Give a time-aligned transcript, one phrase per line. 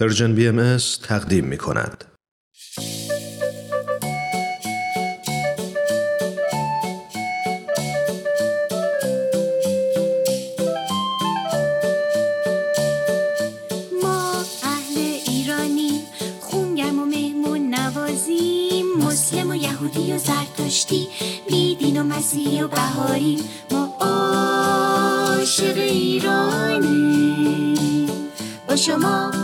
[0.00, 2.04] پرژن بی ام تقدیم می کند.
[14.62, 16.02] اهل ایرانی
[16.40, 17.04] خونگرم و
[18.98, 21.08] مسلم و یهودی و زرتشتی
[21.48, 26.94] بیدین و مسیحی و بهاری ما عاشق ایرانی
[28.68, 29.43] با شما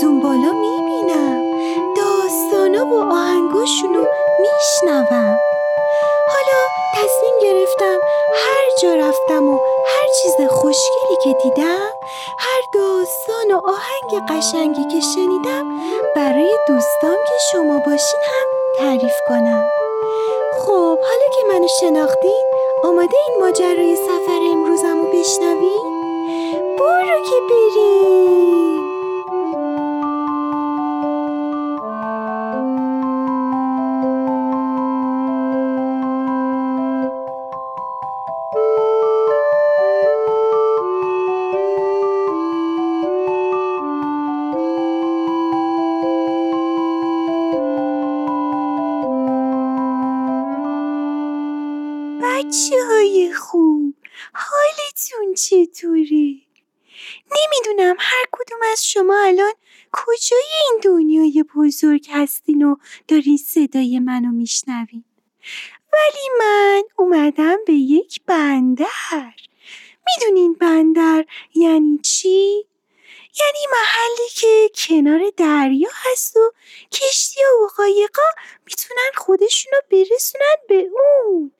[0.00, 1.42] از اون بالا می‌بینم.
[1.96, 4.04] داستانا و آهنگاشونو
[4.40, 5.38] میشنوم.
[6.28, 6.58] حالا
[6.94, 7.98] تصمیم گرفتم
[8.34, 11.90] هر جا رفتم و هر چیز خوشگلی که دیدم
[12.38, 15.64] هر داستان و آهنگ قشنگی که شنیدم
[16.16, 18.46] برای دوستام که شما باشین هم
[18.78, 19.64] تعریف کنم.
[20.58, 22.44] خب حالا که منو شناختین
[22.84, 26.00] آماده این ماجرای سفر امروزم رو بشنوین؟
[26.78, 28.89] برو که بریم!
[53.38, 53.94] خوب
[54.34, 56.50] حالتون چطوره؟
[57.30, 59.52] نمی‌دونم هر کدوم از شما الان
[59.92, 62.76] کجای این دنیای بزرگ هستین و
[63.08, 65.04] دارین صدای منو میشنوین
[65.92, 69.34] ولی من اومدم به یک بندر
[70.06, 71.24] می‌دونین بندر
[71.54, 72.66] یعنی چی؟
[73.38, 76.52] یعنی محلی که کنار دریا هست و
[76.92, 78.22] کشتی و قایقا
[78.66, 80.88] می‌تونن خودشونو برسونن به
[81.26, 81.52] اون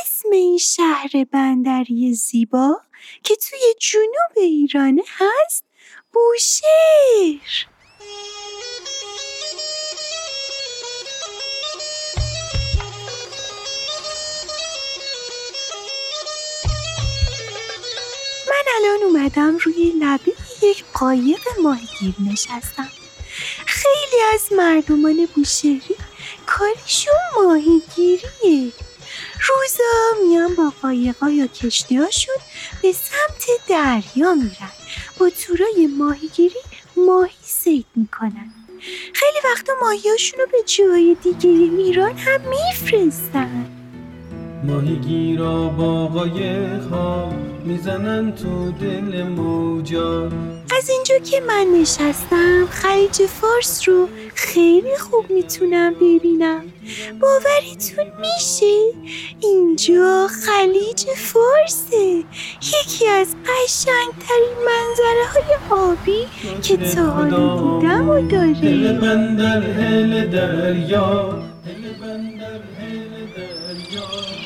[0.00, 2.80] اسم این شهر بندری زیبا
[3.22, 5.64] که توی جنوب ایرانه هست
[6.12, 7.66] بوشهر.
[18.46, 20.32] من الان اومدم روی لبه
[20.62, 22.88] یک قایق ماهیگیر نشستم.
[23.66, 25.96] خیلی از مردمان بوشهری
[26.46, 27.54] کارشون با
[30.88, 32.34] قایقا یا کشتیهاشون
[32.82, 34.72] به سمت دریا میرن.
[35.18, 36.60] با تورای ماهیگیری
[36.96, 38.52] ماهی سید می‌کنن.
[39.14, 43.66] خیلی وقتا ماهیاشون رو به جای دیگه ایران هم میفرستن.
[44.64, 47.32] ماهیگیرا با قایقها
[47.68, 50.30] می‌زنن تو دل موجا.
[50.78, 56.62] از اینجا که من نشستم خلیج فارس رو خیلی خوب می‌تونم ببینم.
[57.20, 58.76] باوریتون میشه؟
[59.40, 62.24] اینجا خلیج فارسه.
[62.62, 66.26] یکی از قشنگترین منظره های آبی
[66.62, 68.92] که تا حالا دیدم و داره.
[68.92, 71.42] بندر هل دریا.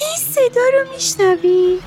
[0.00, 1.78] این صدا رو میشنوی؟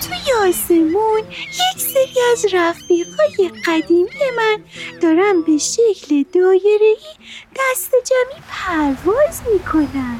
[0.00, 4.58] توی آسمون یک سری از رفیقای قدیمی من
[5.00, 6.96] دارن به شکل دایره‌ای
[7.56, 10.18] دست جمعی پرواز می‌کنن.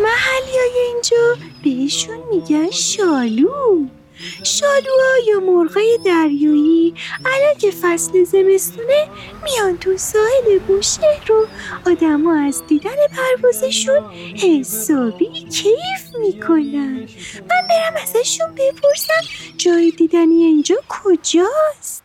[0.00, 3.86] محلیای اینجا بهشون میگن شالو
[4.44, 6.94] شالوها یا مرغای دریایی
[7.24, 9.08] الان که فصل زمستونه
[9.44, 11.46] میان تو ساحل بوشهر رو.
[11.86, 14.04] آدما از دیدن پروازشون
[14.34, 17.08] حسابی کیف می‌کنن.
[17.50, 22.02] من برم ازشون بپرسم جای دیدنی اینجا کجاست؟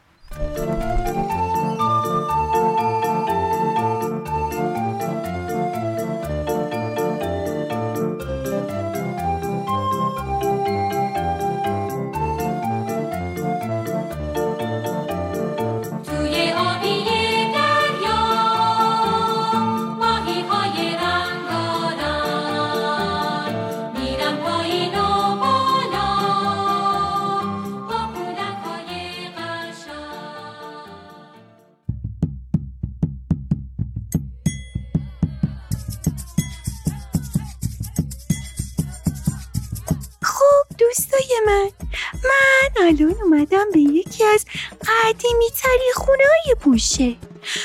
[40.95, 41.69] دوستای من.
[42.13, 44.45] من الان اومدم به یکی از
[44.87, 47.15] قدیمی تری خونه های بوشه.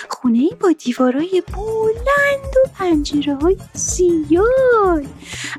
[0.08, 5.06] خونه با دیوارای بلند و پنجره های زیاد.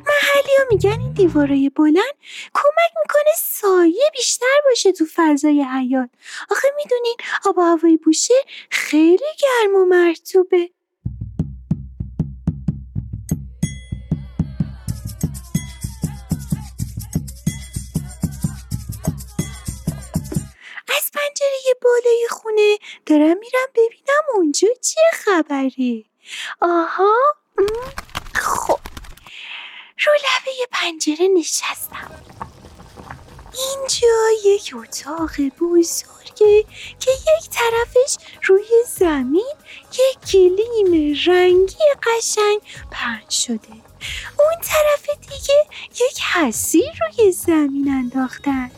[0.08, 2.16] محلی ها میگن این دیوارای بلند
[2.54, 6.10] کمک می‌کنه سایه بیشتر باشه تو فضای حیات
[6.52, 7.16] آخه می‌دونین
[7.46, 8.34] آب هوای بوشه
[8.70, 10.70] خیلی گرم و مرتوبه
[23.12, 26.04] دارم میرم ببینم اونجا چه خبره
[26.62, 27.16] آها.
[28.34, 28.80] خب.
[30.06, 32.12] رو لبه پنجره نشستم.
[33.54, 34.08] اینجا
[34.46, 36.66] یک اتاق بزرگه
[37.00, 39.54] که یک طرفش روی زمین
[40.34, 42.62] یک کلیم رنگی قشنگ
[42.92, 43.82] پهن شده.
[44.40, 45.54] اون طرف دیگه
[45.92, 48.72] یک حسیر روی زمین انداختن.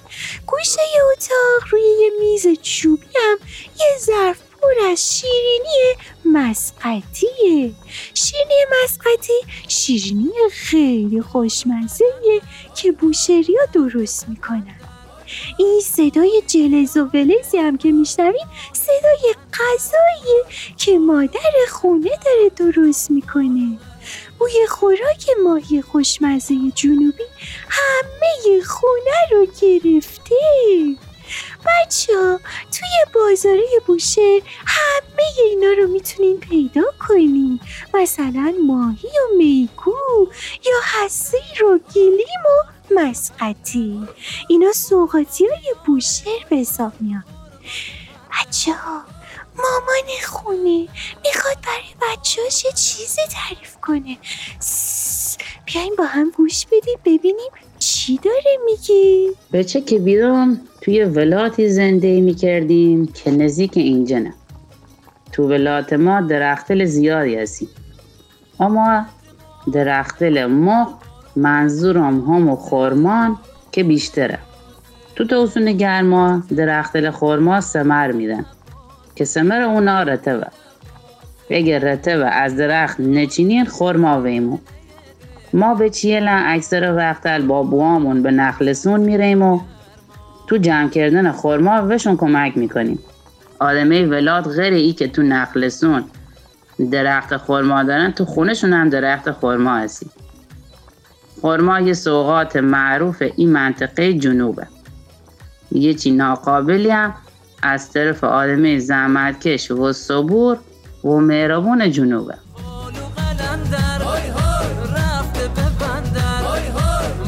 [0.48, 3.38] گوشه اتاق روی یه میز چوبی هم
[3.80, 5.96] یه ظرف پر از شیرینی
[6.26, 7.74] مسقطیه
[8.14, 9.34] شیرینی مسقطی
[9.68, 12.06] شیرینی خیلی خوشمزه
[12.76, 14.93] که بوشریا درست می‌کنن.
[15.58, 20.44] این صدای جلز و ولزی هم که میشنوین صدای غذاییه
[20.78, 23.78] که مادر خونه داره درست می‌کنه.
[24.40, 27.24] بوی خوراک ماهی خوشمزه جنوبی
[27.70, 30.36] همه خونه رو گرفته.
[31.66, 32.40] بچه ها
[32.72, 37.60] توی بازاره بوشهر همه اینا رو می‌تونین پیدا کنین.
[37.94, 40.28] مثلا ماهی و میگو
[40.66, 44.08] یا حسیر و گلیم و مسقطی
[44.50, 47.24] اینا سوغاتی های بوشهر به حساب میان.
[48.32, 49.02] بچه ها
[49.58, 50.88] مامان خونه
[51.24, 54.18] می‌خواد برای بچه یه چیزی تعریف کنه.
[55.66, 59.34] بیاین با هم گوش بدیم ببینیم چی داره میگه.
[59.54, 64.34] بچه که بیرون توی ولاتی زندگی می‌کردیم که نزدیک اینجا نه.
[65.32, 67.70] تو ولات ما درختل زیادی هستیم.
[68.60, 69.06] اما
[69.74, 71.00] درختل ما
[71.36, 73.38] منظورم هم خورمان
[73.72, 74.40] که بیشتره.
[75.16, 78.46] تو توسون گرما درختل خورما سمر میدن.
[79.16, 80.48] که سمر اونا رتبه.
[81.50, 84.58] بگه رتبه از درخت نچینین خورما ویمو
[85.54, 89.60] ما به چیلن اکثر وقت با بوامون به نخلسون میریم و
[90.48, 93.00] تو جمع کردن خورما وشون کمک می‌کنیم.
[93.60, 96.04] آدمه ولاد غیر ای که تو نخلسون
[96.92, 100.10] درخت خورما دارن تو خونشون هم درخت خورما هستی.
[101.44, 104.68] خورما یه سوغات معروف این منطقه جنوبه.
[105.72, 107.16] یه چی ناقابلی هم
[107.64, 110.58] از طرف آدمه زحمتکش و صبور
[111.04, 112.34] و مهربون جنوبه.
[112.34, 114.00] آلو قلندر
[114.96, 116.42] رفته به بندر.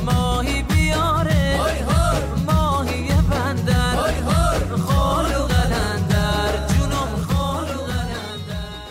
[0.06, 1.58] ماهی بیاره.
[2.48, 3.96] ماهی بندر.
[4.78, 8.86] خالو قلندر جونم خالو قلندر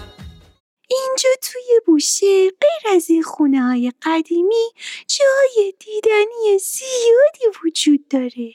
[0.88, 2.50] اینجا توی بوشه
[2.94, 4.70] از این خونه های قدیمی
[5.06, 8.54] جای دیدنی زیادی وجود داره.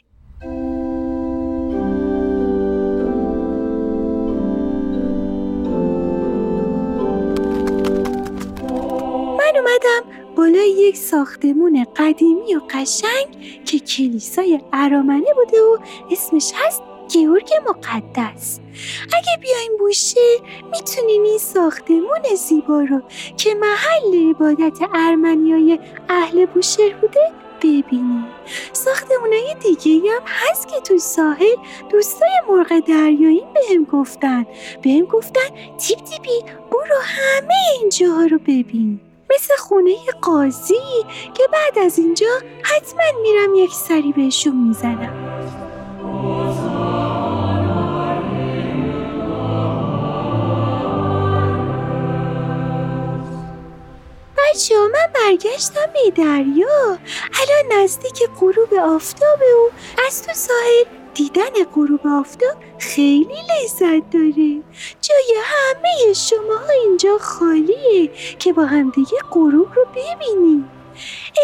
[9.37, 15.77] من اومدم بالای یک ساختمون قدیمی و قشنگ که کلیسای ارامنه بوده و
[16.11, 18.59] اسمش هست گیورگ مقدس.
[19.13, 20.37] اگه بیایم بوشه
[20.71, 23.01] می‌تونیم این ساختمون زیبا رو
[23.37, 28.25] که محل عبادت ارمنیای اهل بوشهر بوده ببینیم
[28.73, 31.55] ساختمونای دیگه هم هست که تو ساحل
[31.91, 34.45] دوستای مرغ دریایی بهم گفتن.
[34.81, 38.99] بهم گفتن تیپ تیپی برو همه اینجاها رو ببین.
[39.35, 40.73] مثل خونه قاضی
[41.33, 42.27] که بعد از اینجا
[42.63, 45.28] حتما میرم یک سری بهشون می‌زنم.
[55.29, 56.97] برگشتم به دریا.
[57.39, 59.69] الان نزدیک غروب آفتابه و
[60.07, 64.61] از تو ساحل دیدن غروب آفتاب خیلی لذت داره.
[65.01, 70.69] جای همه شما اینجا خالیه که با همدیگه غروب رو ببینیم.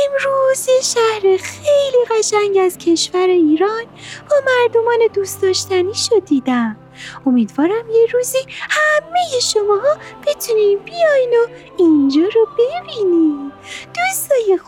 [0.08, 3.86] امروز یه شهر خیلی قشنگ از کشور ایران
[4.30, 6.78] با مردمان دوست داشتنی شو دیدم.
[7.26, 8.38] امیدوارم یه روزی
[8.70, 13.52] همه شماها بتونین بیاین و اینجا رو ببینین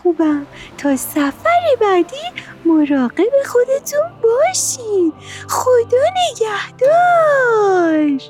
[0.02, 0.46] خوبم.
[0.78, 2.16] تا سفر بعدی
[2.64, 5.12] مراقب خودتون باشین.
[5.48, 8.20] خدا نگهدار.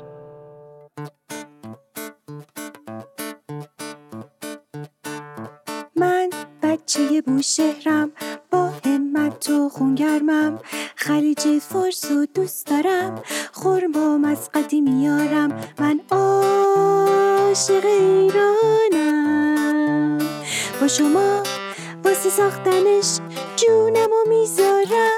[5.95, 6.29] من
[6.63, 8.11] بچه بوشهرم.
[8.51, 10.59] با همت و خونگرمم
[10.95, 13.23] خلیج فارس و دوست دارم.
[13.53, 15.61] خورما از قدیم میارم.
[15.79, 18.98] من عاشق ایرانم.
[20.89, 21.43] شما
[22.05, 23.19] واسه ساختنش
[23.55, 25.08] جونم و می‌ذارم.